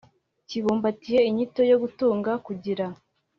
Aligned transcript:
kibumbatiye 0.47 1.19
inyito 1.29 1.61
yo 1.71 1.77
gutunga, 1.83 2.31
kugira, 2.45 2.85